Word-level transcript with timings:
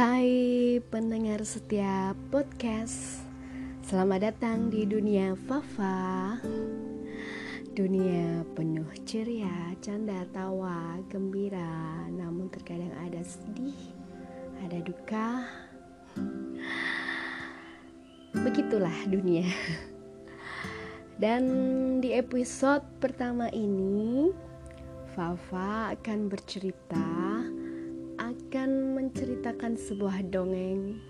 Hai 0.00 0.80
pendengar 0.88 1.44
setiap 1.44 2.16
podcast 2.32 3.20
Selamat 3.84 4.32
datang 4.32 4.72
di 4.72 4.88
dunia 4.88 5.36
Fafa. 5.44 6.40
Dunia 7.76 8.40
penuh 8.56 8.88
ceria, 9.04 9.76
canda, 9.84 10.24
tawa, 10.32 10.96
gembira. 11.12 12.08
Namun 12.16 12.48
terkadang 12.48 12.96
ada 12.96 13.20
sedih, 13.20 13.76
ada 14.64 14.80
duka. 14.80 15.44
Begitulah 18.40 19.04
dunia. 19.04 19.52
Dan 21.20 21.44
di 22.00 22.16
episode 22.16 22.88
pertama 23.04 23.52
ini 23.52 24.32
Fafa 25.12 25.92
akan 25.92 26.32
bercerita 26.32 27.04
akan 28.30 28.94
menceritakan 28.94 29.74
sebuah 29.74 30.22
dongeng 30.30 31.02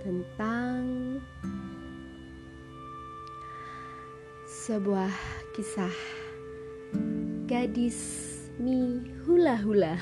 tentang 0.00 0.80
sebuah 4.48 5.12
kisah 5.52 5.92
gadis 7.44 8.00
mi 8.56 9.04
hula-hula. 9.28 10.00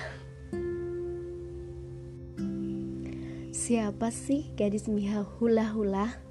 Siapa 3.50 4.14
sih 4.14 4.46
gadis 4.54 4.86
mi 4.86 5.10
hula-hula? 5.10 6.22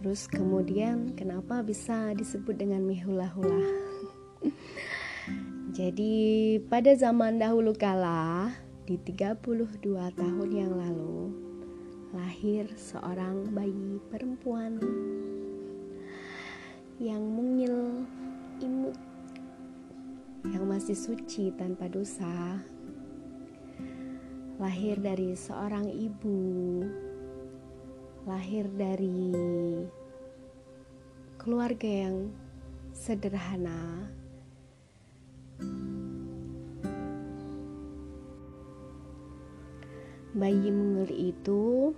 Terus 0.00 0.32
kemudian 0.32 1.12
kenapa 1.12 1.60
bisa 1.60 2.16
disebut 2.16 2.56
dengan 2.56 2.80
mi 2.88 2.96
hula-hula? 3.04 3.60
Jadi 5.76 6.56
pada 6.72 6.96
zaman 6.96 7.36
dahulu 7.36 7.76
kala 7.76 8.64
di 8.86 8.94
32 9.02 9.82
tahun 10.14 10.50
yang 10.54 10.70
lalu 10.70 11.34
lahir 12.14 12.70
seorang 12.78 13.50
bayi 13.50 13.98
perempuan 14.14 14.78
yang 17.02 17.18
mungil 17.18 18.06
imut 18.62 18.94
yang 20.46 20.70
masih 20.70 20.94
suci 20.94 21.50
tanpa 21.58 21.90
dosa. 21.90 22.62
Lahir 24.62 25.02
dari 25.02 25.34
seorang 25.34 25.90
ibu 25.90 26.38
lahir 28.22 28.70
dari 28.70 29.34
keluarga 31.42 32.06
yang 32.06 32.30
sederhana 32.94 34.06
bayi 40.36 40.68
mungil 40.68 41.08
itu 41.16 41.96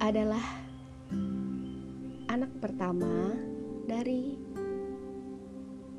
adalah 0.00 0.40
anak 2.32 2.48
pertama 2.64 3.36
dari 3.84 4.40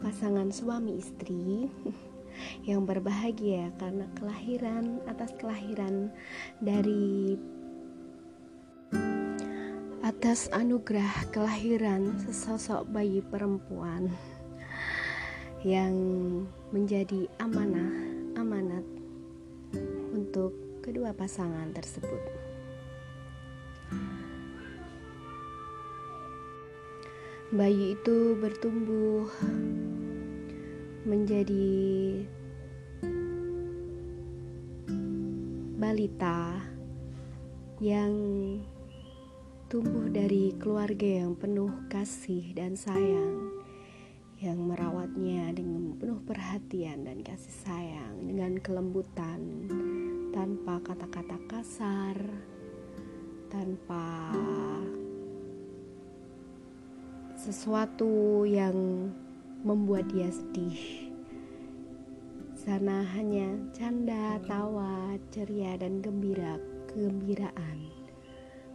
pasangan 0.01 0.49
suami 0.49 0.97
istri 0.97 1.69
yang 2.69 2.89
berbahagia 2.89 3.69
karena 3.77 4.09
kelahiran 4.17 4.97
atas 5.05 5.29
kelahiran 5.37 6.09
dari 6.57 7.37
atas 10.01 10.49
anugerah 10.57 11.29
kelahiran 11.29 12.17
sesosok 12.17 12.89
bayi 12.89 13.21
perempuan 13.21 14.09
yang 15.61 15.93
menjadi 16.73 17.29
amanah 17.37 17.93
amanat 18.35 18.74
untuk 20.35 20.83
kedua 20.83 21.15
pasangan 21.15 21.71
tersebut. 21.71 22.19
Bayi 27.55 27.95
itu 27.95 28.35
bertumbuh 28.35 29.31
menjadi 31.07 31.79
balita 35.79 36.59
yang 37.79 38.11
tumbuh 39.71 40.11
dari 40.11 40.51
keluarga 40.59 41.23
yang 41.23 41.39
penuh 41.39 41.71
kasih 41.87 42.51
dan 42.51 42.75
sayang 42.75 43.55
yang 44.43 44.59
merawatnya 44.59 45.55
dengan 45.55 45.95
penuh 45.95 46.19
perhatian 46.27 47.07
dan 47.07 47.23
kasih 47.23 47.55
sayang 47.63 48.27
dengan 48.27 48.59
kelembutan 48.59 49.71
tanpa 50.35 50.83
kata-kata 50.83 51.39
kasar, 51.47 52.19
tanpa 53.47 54.35
sesuatu 57.39 58.43
yang 58.43 59.07
membuat 59.63 60.11
dia 60.11 60.27
sedih. 60.27 61.07
Sana 62.51 63.07
hanya 63.15 63.47
canda, 63.71 64.35
tawa, 64.43 65.15
ceria, 65.31 65.79
dan 65.79 66.03
gembira, 66.03 66.59
kegembiraan, 66.91 67.87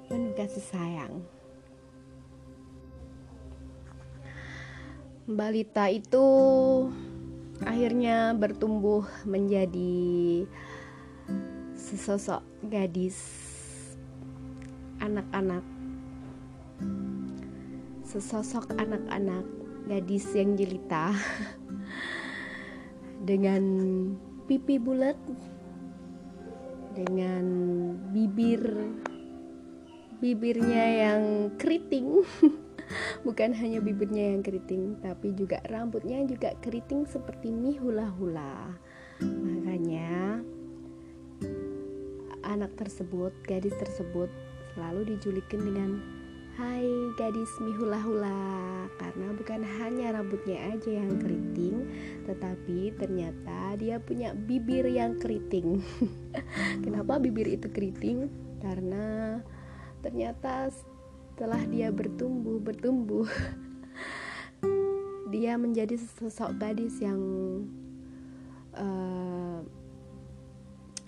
penuh 0.09 0.33
kasih 0.33 0.65
sayang. 0.65 1.21
Balita 5.29 5.93
itu 5.93 6.25
akhirnya 7.61 8.33
bertumbuh 8.33 9.05
menjadi 9.29 10.49
sesosok 11.91 12.47
gadis 12.71 13.19
anak-anak. 15.03 15.67
Sesosok 18.07 18.71
anak-anak 18.79 19.43
gadis 19.91 20.31
yang 20.39 20.55
jelita 20.55 21.11
dengan 23.29 23.63
pipi 24.47 24.79
bulat 24.79 25.19
dengan 26.95 27.47
bibir 28.15 28.63
bibirnya 30.23 31.11
yang 31.11 31.23
keriting. 31.59 32.23
Bukan 33.27 33.51
hanya 33.59 33.83
bibirnya 33.83 34.39
yang 34.39 34.47
keriting 34.47 34.95
tapi 35.03 35.35
juga 35.35 35.59
rambutnya 35.67 36.23
juga 36.23 36.55
keriting 36.63 37.03
seperti 37.11 37.51
mie 37.51 37.83
hula-hula. 37.83 38.79
Makanya 39.27 40.39
anak 42.51 42.75
tersebut, 42.75 43.31
gadis 43.47 43.75
tersebut 43.79 44.27
selalu 44.75 45.15
dijulikin 45.15 45.63
dengan 45.63 45.91
Hai 46.59 46.85
gadis 47.17 47.49
mihula-hula 47.63 48.85
Karena 49.01 49.33
bukan 49.33 49.65
hanya 49.81 50.13
rambutnya 50.13 50.61
aja 50.75 50.93
yang 50.93 51.17
keriting 51.17 51.89
Tetapi 52.29 53.01
ternyata 53.01 53.81
dia 53.81 53.97
punya 53.97 54.37
bibir 54.37 54.85
yang 54.91 55.17
keriting 55.17 55.81
Kenapa 56.85 57.17
bibir 57.17 57.49
itu 57.49 57.71
keriting? 57.71 58.29
Karena 58.61 59.41
ternyata 60.05 60.69
setelah 60.69 61.65
dia 61.71 61.89
bertumbuh 61.89 62.61
Bertumbuh 62.61 63.31
Dia 65.33 65.57
menjadi 65.57 65.97
sosok 66.19 66.61
gadis 66.61 67.01
yang 67.01 67.23
uh, 68.77 69.65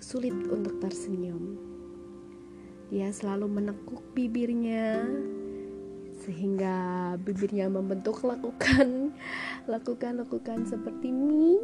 sulit 0.03 0.35
untuk 0.51 0.83
tersenyum. 0.83 1.55
Dia 2.91 3.09
selalu 3.15 3.47
menekuk 3.49 4.03
bibirnya 4.13 5.07
sehingga 6.27 7.15
bibirnya 7.19 7.67
membentuk 7.71 8.23
lakukan 8.23 9.15
lakukan 9.67 10.13
lakukan 10.23 10.67
seperti 10.67 11.11
mie 11.11 11.63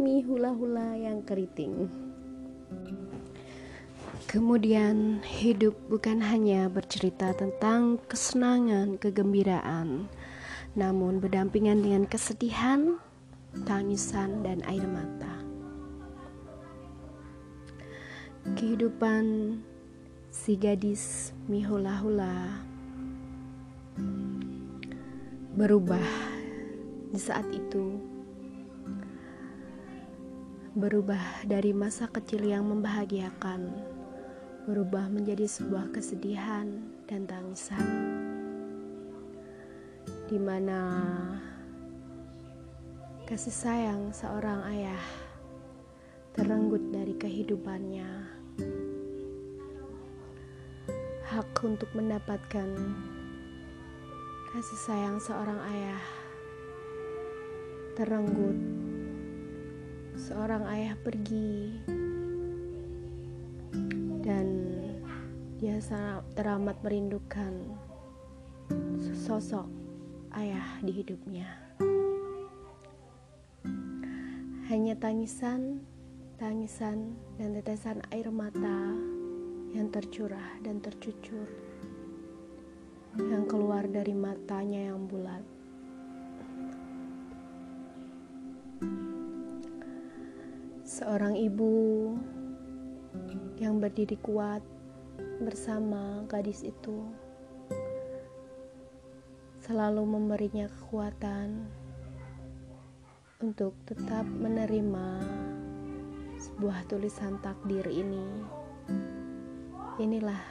mie 0.00 0.24
hula-hula 0.24 0.96
yang 0.96 1.22
keriting. 1.22 1.86
Kemudian 4.26 5.22
hidup 5.22 5.78
bukan 5.86 6.18
hanya 6.18 6.66
bercerita 6.66 7.30
tentang 7.38 8.02
kesenangan, 8.10 8.98
kegembiraan, 8.98 10.10
namun 10.74 11.22
berdampingan 11.22 11.78
dengan 11.78 12.02
kesedihan, 12.08 12.98
tangisan, 13.62 14.42
dan 14.42 14.58
air 14.66 14.82
mata. 14.90 15.33
Kehidupan 18.52 19.56
si 20.28 20.60
gadis 20.60 21.32
mihula-hula 21.48 22.60
berubah 25.56 26.04
di 27.08 27.16
saat 27.16 27.48
itu. 27.48 27.96
Berubah 30.76 31.46
dari 31.48 31.72
masa 31.72 32.04
kecil 32.10 32.44
yang 32.44 32.68
membahagiakan 32.68 33.72
berubah 34.68 35.08
menjadi 35.08 35.48
sebuah 35.48 35.92
kesedihan 35.96 36.68
dan 37.08 37.24
tangisan 37.24 37.84
di 40.28 40.40
mana 40.40 40.80
kasih 43.28 43.52
sayang 43.52 44.08
seorang 44.12 44.64
ayah 44.72 45.23
terenggut 46.34 46.82
dari 46.90 47.14
kehidupannya. 47.14 48.10
Hak 51.30 51.54
untuk 51.62 51.86
mendapatkan 51.94 52.74
kasih 54.50 54.80
sayang 54.82 55.22
seorang 55.22 55.62
ayah 55.70 56.02
terenggut. 57.94 58.58
Seorang 60.18 60.66
ayah 60.74 60.98
pergi 60.98 61.78
dan 64.26 64.46
dia 65.62 65.78
sangat 65.78 66.26
teramat 66.34 66.74
merindukan 66.82 67.78
sosok 69.14 69.70
ayah 70.34 70.82
di 70.82 70.90
hidupnya. 70.90 71.46
Hanya 74.66 74.98
tangisan, 74.98 75.84
tangisan, 76.44 77.16
dan 77.40 77.56
tetesan 77.56 78.04
air 78.12 78.28
mata 78.28 78.92
yang 79.72 79.88
tercurah 79.88 80.60
dan 80.60 80.76
tercucur 80.76 81.48
yang 83.16 83.48
keluar 83.48 83.88
dari 83.88 84.12
matanya 84.12 84.92
yang 84.92 85.08
bulat. 85.08 85.40
Seorang 90.84 91.32
ibu 91.32 91.72
yang 93.56 93.80
berdiri 93.80 94.20
kuat 94.20 94.60
bersama 95.40 96.28
gadis 96.28 96.60
itu 96.60 97.08
selalu 99.64 100.04
memberinya 100.04 100.68
kekuatan 100.68 101.64
untuk 103.40 103.72
tetap 103.88 104.28
menerima 104.28 105.08
sebuah 106.44 106.84
tulisan 106.92 107.40
takdir 107.40 107.88
ini. 107.88 108.44
Inilah 109.96 110.44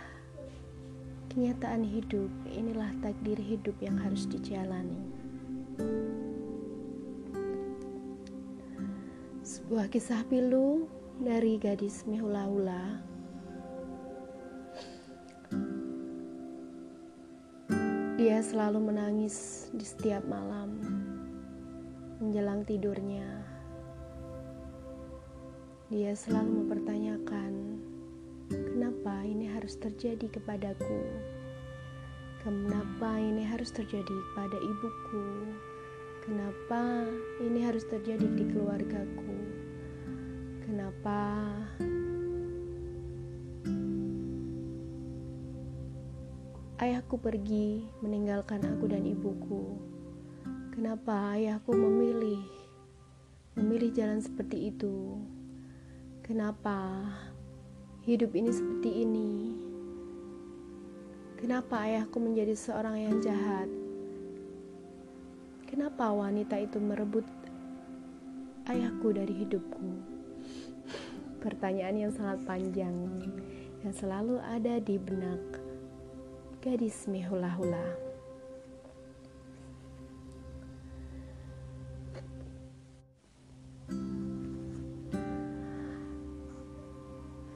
kenyataan 1.30 1.86
hidup, 1.86 2.34
inilah 2.50 2.90
takdir 3.06 3.38
hidup 3.38 3.78
yang 3.78 4.02
harus 4.02 4.26
dijalani. 4.26 5.06
Sebuah 9.46 9.94
kisah 9.94 10.26
pilu 10.26 10.90
dari 11.22 11.62
gadis 11.62 12.10
mihula-hula 12.10 13.06
Dia 18.24 18.40
selalu 18.40 18.80
menangis 18.88 19.68
di 19.76 19.84
setiap 19.84 20.24
malam 20.24 20.80
menjelang 22.24 22.64
tidurnya. 22.64 23.53
Dia 25.94 26.18
selalu 26.18 26.66
mempertanyakan, 26.66 27.78
"Kenapa 28.50 29.22
ini 29.30 29.46
harus 29.46 29.78
terjadi 29.78 30.26
kepadaku? 30.26 31.06
Kenapa 32.42 33.22
ini 33.22 33.46
harus 33.46 33.70
terjadi 33.70 34.18
pada 34.34 34.58
ibuku?" 34.58 35.54
Kenapa 36.26 37.06
ini 37.46 37.62
harus 37.62 37.86
terjadi 37.86 38.26
di 38.26 38.42
keluargaku? 38.50 39.38
Kenapa 40.66 41.20
ayahku 46.82 47.22
pergi 47.22 47.86
meninggalkan 48.02 48.66
aku 48.66 48.90
dan 48.90 49.06
ibuku? 49.06 49.78
Kenapa 50.74 51.38
ayahku 51.38 51.70
memilih 51.70 52.42
memilih 53.60 53.94
jalan 53.94 54.24
seperti 54.24 54.74
itu? 54.74 55.22
Kenapa 56.24 57.04
hidup 58.08 58.32
ini 58.32 58.48
seperti 58.48 59.04
ini? 59.04 59.52
Kenapa 61.36 61.84
ayahku 61.84 62.16
menjadi 62.16 62.56
seorang 62.56 62.96
yang 62.96 63.20
jahat? 63.20 63.68
Kenapa 65.68 66.16
wanita 66.16 66.64
itu 66.64 66.80
merebut 66.80 67.28
ayahku 68.72 69.12
dari 69.12 69.36
hidupku? 69.36 70.00
Pertanyaan 71.44 72.08
yang 72.08 72.12
sangat 72.16 72.40
panjang 72.48 72.96
yang 73.84 73.92
selalu 73.92 74.40
ada 74.40 74.80
di 74.80 74.96
benak 74.96 75.44
gadis 76.64 77.04
mihula-hula. 77.12 78.13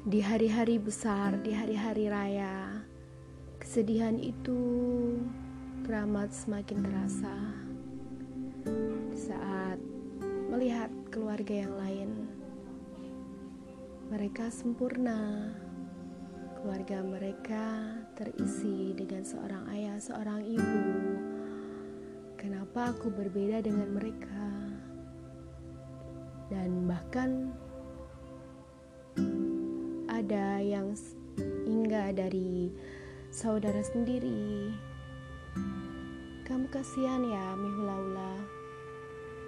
Di 0.07 0.23
hari-hari 0.23 0.79
besar, 0.79 1.35
di 1.43 1.51
hari-hari 1.51 2.07
raya, 2.07 2.79
kesedihan 3.59 4.15
itu 4.15 4.55
teramat 5.83 6.31
semakin 6.31 6.79
terasa 6.79 7.35
saat 9.11 9.75
melihat 10.47 10.87
keluarga 11.11 11.51
yang 11.51 11.75
lain. 11.75 12.09
Mereka 14.07 14.47
sempurna, 14.47 15.51
keluarga 16.55 17.03
mereka 17.03 17.99
terisi 18.15 18.95
dengan 18.95 19.27
seorang 19.27 19.67
ayah, 19.75 19.99
seorang 19.99 20.39
ibu. 20.39 20.83
Kenapa 22.39 22.95
aku 22.95 23.11
berbeda 23.11 23.59
dengan 23.59 23.91
mereka? 23.91 24.71
Dan 26.47 26.87
bahkan 26.87 27.51
ada 30.17 30.57
yang 30.57 30.97
hingga 31.69 32.09
dari 32.17 32.73
saudara 33.29 33.85
sendiri. 33.85 34.73
Kamu 36.41 36.65
kasihan 36.73 37.21
ya, 37.21 37.53
Mihulaula 37.53 38.57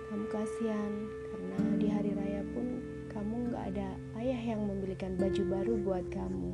kamu 0.10 0.26
kasihan 0.34 0.94
karena 1.30 1.58
di 1.78 1.86
hari 1.86 2.12
raya 2.18 2.42
pun 2.50 2.82
kamu 3.14 3.54
gak 3.54 3.66
ada 3.78 3.90
ayah 4.18 4.42
yang 4.42 4.66
membelikan 4.66 5.14
baju 5.22 5.44
baru 5.46 5.74
buat 5.86 6.06
kamu. 6.10 6.50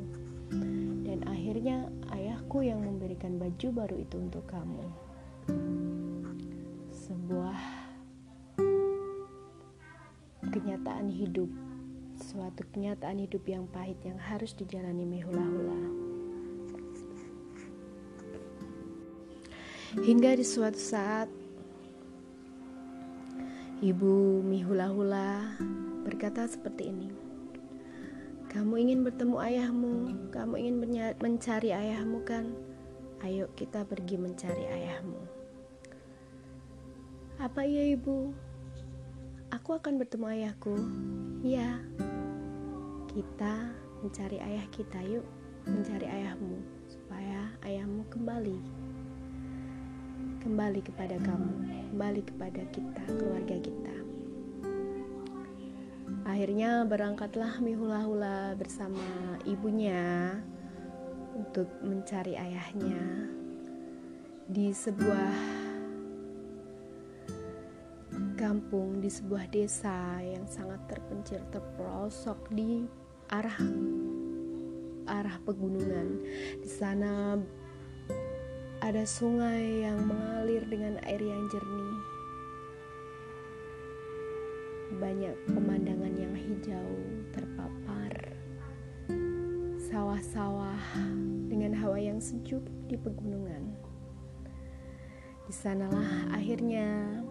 Dan 1.08 1.24
akhirnya 1.24 1.88
ayahku 2.12 2.60
yang 2.60 2.84
memberikan 2.84 3.40
baju 3.40 3.68
baru 3.72 3.96
itu 3.96 4.16
untuk 4.20 4.44
kamu. 4.44 4.84
Sebuah 6.92 7.56
kenyataan 10.52 11.08
hidup 11.08 11.48
suatu 12.36 12.68
kenyataan 12.68 13.24
hidup 13.24 13.48
yang 13.48 13.64
pahit 13.72 13.96
yang 14.04 14.20
harus 14.20 14.52
dijalani 14.52 15.08
mehula-hula 15.08 15.80
hingga 20.04 20.36
di 20.36 20.44
suatu 20.44 20.76
saat 20.76 21.32
Ibu 23.80 24.44
Mihula-hula 24.44 25.56
berkata 26.04 26.44
seperti 26.44 26.92
ini. 26.92 27.08
Kamu 28.52 28.72
ingin 28.80 29.04
bertemu 29.04 29.36
ayahmu, 29.36 29.94
kamu 30.32 30.54
ingin 30.60 30.76
mencari 31.20 31.76
ayahmu 31.76 32.24
kan? 32.24 32.52
Ayo 33.20 33.52
kita 33.52 33.84
pergi 33.84 34.16
mencari 34.16 34.64
ayahmu. 34.64 35.20
Apa 37.36 37.68
iya 37.68 37.96
ibu? 37.96 38.32
Aku 39.52 39.76
akan 39.76 40.00
bertemu 40.00 40.24
ayahku. 40.24 40.72
Ya, 41.44 41.84
kita 43.16 43.72
mencari 44.04 44.36
ayah 44.44 44.66
kita 44.68 45.00
yuk, 45.08 45.24
mencari 45.64 46.04
ayahmu 46.04 46.60
supaya 46.84 47.48
ayahmu 47.64 48.04
kembali 48.12 48.60
kembali 50.44 50.84
kepada 50.84 51.16
kamu, 51.24 51.52
kembali 51.96 52.22
kepada 52.28 52.62
kita, 52.76 53.02
keluarga 53.08 53.56
kita. 53.56 53.96
Akhirnya 56.28 56.84
berangkatlah 56.84 57.56
Mihula-hula 57.64 58.52
bersama 58.52 59.00
ibunya 59.48 60.36
untuk 61.32 61.72
mencari 61.80 62.36
ayahnya 62.36 63.32
di 64.44 64.76
sebuah 64.76 65.32
kampung, 68.36 69.00
di 69.00 69.08
sebuah 69.08 69.48
desa 69.50 70.20
yang 70.20 70.44
sangat 70.46 70.78
terpencil, 70.86 71.40
terpelosok 71.50 72.38
di 72.52 72.86
arah 73.30 73.58
arah 75.06 75.36
pegunungan. 75.46 76.22
Di 76.62 76.70
sana 76.70 77.38
ada 78.82 79.02
sungai 79.02 79.86
yang 79.86 80.06
mengalir 80.06 80.62
dengan 80.66 80.98
air 81.06 81.18
yang 81.22 81.46
jernih. 81.50 81.94
Banyak 84.96 85.36
pemandangan 85.50 86.14
yang 86.14 86.34
hijau 86.34 86.90
terpapar. 87.34 88.14
Sawah-sawah 89.90 90.82
dengan 91.46 91.74
hawa 91.78 91.98
yang 91.98 92.22
sejuk 92.22 92.62
di 92.86 92.98
pegunungan. 92.98 93.74
Di 95.46 95.54
sanalah 95.54 96.34
akhirnya 96.34 97.22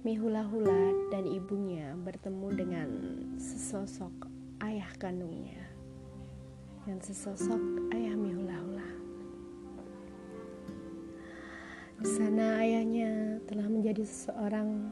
Mihula-hula 0.00 1.12
dan 1.12 1.28
ibunya 1.28 1.92
bertemu 1.92 2.48
dengan 2.56 2.88
sesosok 3.36 4.29
ayah 4.60 4.92
kandungnya 5.00 5.64
dan 6.84 7.00
sesosok 7.00 7.60
ayah 7.96 8.12
Mihula-hula. 8.12 8.88
Di 12.00 12.08
sana 12.08 12.60
ayahnya 12.64 13.40
telah 13.44 13.68
menjadi 13.68 14.04
seseorang 14.04 14.88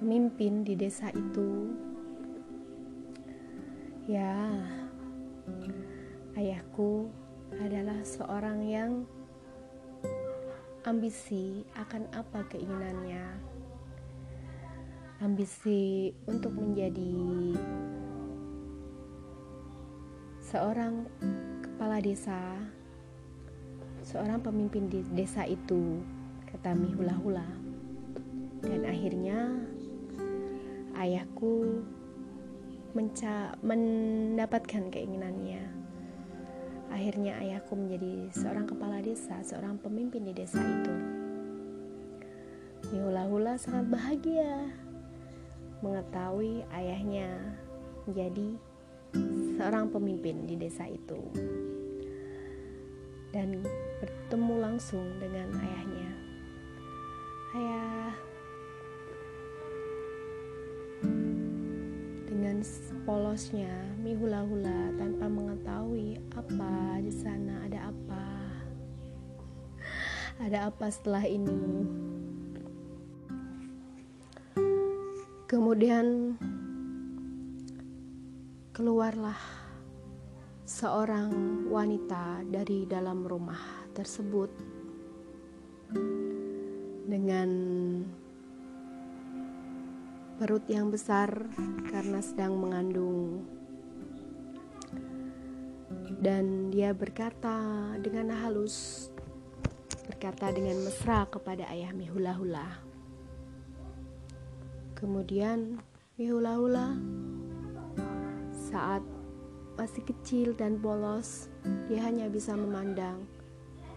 pemimpin 0.00 0.64
di 0.64 0.76
desa 0.76 1.08
itu. 1.12 1.72
Ya, 4.08 4.48
ayahku 6.36 7.12
adalah 7.60 8.00
seorang 8.04 8.64
yang 8.64 8.92
ambisi 10.88 11.64
akan 11.76 12.08
apa 12.16 12.44
keinginannya. 12.48 13.26
Ambisi 15.20 16.14
untuk 16.30 16.54
menjadi 16.54 17.56
seorang 20.48 21.04
kepala 21.60 22.00
desa, 22.00 22.40
seorang 24.00 24.40
pemimpin 24.40 24.88
di 24.88 25.04
desa 25.12 25.44
itu, 25.44 26.00
kata 26.48 26.72
Mihula-hula. 26.72 27.44
Dan 28.64 28.88
akhirnya 28.88 29.60
ayahku 30.96 31.84
menca 32.96 33.60
mendapatkan 33.60 34.88
keinginannya. 34.88 35.68
Akhirnya 36.88 37.36
ayahku 37.44 37.76
menjadi 37.76 38.32
seorang 38.32 38.64
kepala 38.64 39.04
desa, 39.04 39.44
seorang 39.44 39.76
pemimpin 39.76 40.24
di 40.24 40.32
desa 40.32 40.64
itu. 40.64 40.94
Mihula-hula 42.88 43.60
sangat 43.60 43.84
bahagia 43.92 44.72
mengetahui 45.84 46.64
ayahnya 46.72 47.36
menjadi 48.08 48.56
seorang 49.58 49.90
pemimpin 49.90 50.46
di 50.46 50.54
desa 50.54 50.86
itu. 50.86 51.18
Dan 53.34 53.60
bertemu 54.00 54.54
langsung 54.58 55.04
dengan 55.20 55.52
ayahnya. 55.58 56.10
Ayah, 57.56 58.12
dengan 62.26 62.64
polosnya 63.04 63.72
mihula-hula 64.00 64.96
tanpa 64.96 65.28
mengetahui 65.28 66.16
apa 66.32 67.02
di 67.04 67.12
sana 67.12 67.66
ada 67.68 67.92
apa. 67.92 68.26
Ada 70.38 70.58
apa 70.72 70.86
setelah 70.88 71.28
ini. 71.28 71.84
Kemudian 75.48 76.36
keluarlah 78.78 79.34
seorang 80.62 81.34
wanita 81.66 82.46
dari 82.46 82.86
dalam 82.86 83.26
rumah 83.26 83.58
tersebut 83.90 84.46
dengan 87.10 87.50
perut 90.38 90.62
yang 90.70 90.94
besar 90.94 91.50
karena 91.90 92.22
sedang 92.22 92.54
mengandung. 92.54 93.42
Dan 96.22 96.70
dia 96.70 96.94
berkata 96.94 97.58
dengan 97.98 98.30
halus, 98.30 99.10
berkata 100.06 100.54
dengan 100.54 100.86
mesra 100.86 101.26
kepada 101.26 101.66
ayah 101.74 101.90
Mihula-hula. 101.90 102.78
Kemudian 104.94 105.82
Mihula-hula 106.14 106.94
saat 108.68 109.00
masih 109.80 110.04
kecil 110.04 110.52
dan 110.52 110.76
polos, 110.76 111.48
dia 111.88 112.04
hanya 112.04 112.28
bisa 112.28 112.52
memandang 112.52 113.24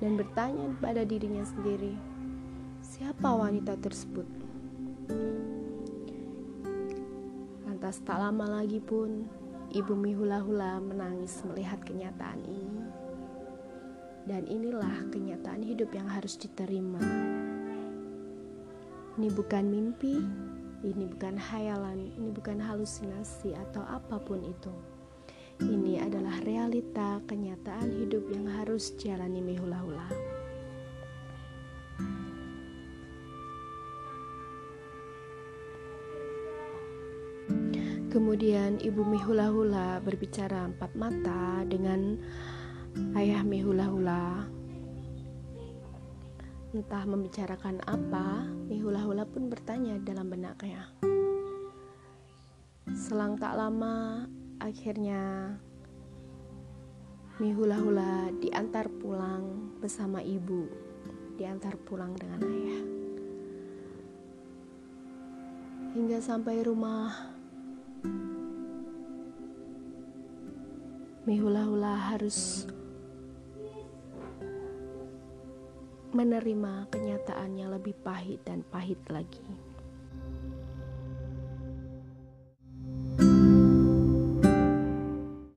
dan 0.01 0.17
bertanya 0.17 0.71
pada 0.81 1.05
dirinya 1.05 1.45
sendiri, 1.45 1.93
siapa 2.81 3.37
wanita 3.37 3.77
tersebut? 3.77 4.25
Lantas 7.69 8.01
tak 8.01 8.17
lama 8.17 8.61
lagi 8.61 8.81
pun 8.81 9.29
ibu 9.69 9.93
Mihula-hula 9.93 10.81
menangis 10.81 11.43
melihat 11.45 11.85
kenyataan 11.85 12.41
ini. 12.47 12.81
Dan 14.25 14.49
inilah 14.49 15.05
kenyataan 15.13 15.61
hidup 15.61 15.93
yang 15.93 16.09
harus 16.09 16.33
diterima. 16.33 17.01
Ini 19.21 19.29
bukan 19.37 19.65
mimpi, 19.69 20.17
ini 20.81 21.05
bukan 21.05 21.37
hayalan, 21.37 22.09
ini 22.17 22.33
bukan 22.33 22.57
halusinasi 22.57 23.53
atau 23.53 23.85
apa 23.85 24.17
pun 24.17 24.41
itu. 24.41 24.73
Ini 25.61 26.01
adalah 26.01 26.41
realita 26.41 27.21
kenyataan 27.29 27.93
hidup 28.01 28.25
yang 28.33 28.49
harus 28.49 28.97
jalani 28.97 29.45
Mihula-hula. 29.45 30.09
Kemudian 38.09 38.81
ibu 38.81 39.05
Mihula-hula 39.05 40.01
berbicara 40.01 40.65
empat 40.65 40.97
mata 40.97 41.61
dengan 41.69 42.17
ayah 43.13 43.45
Mihula-hula. 43.45 44.60
Entah 46.71 47.03
membicarakan 47.03 47.83
apa, 47.83 48.47
Mihula-hula 48.71 49.27
pun 49.27 49.51
bertanya 49.51 49.99
dalam 49.99 50.31
benaknya. 50.31 50.87
Selang 52.95 53.35
tak 53.35 53.59
lama, 53.59 54.23
akhirnya 54.55 55.51
Mihula-hula 57.43 58.31
diantar 58.39 58.87
pulang 58.87 59.75
bersama 59.83 60.23
ibu, 60.23 60.71
diantar 61.35 61.75
pulang 61.75 62.15
dengan 62.15 62.39
ayah. 62.39 62.83
Hingga 65.91 66.23
sampai 66.23 66.63
rumah, 66.63 67.35
Mihula-hula 71.27 72.15
harus 72.15 72.63
menerima 76.11 76.91
kenyataan 76.91 77.55
yang 77.55 77.71
lebih 77.71 77.95
pahit 78.03 78.43
dan 78.43 78.67
pahit 78.67 78.99
lagi. 79.07 79.70